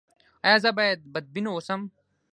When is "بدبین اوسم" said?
1.13-1.81